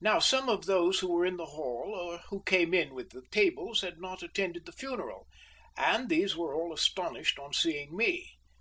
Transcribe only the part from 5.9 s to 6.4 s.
these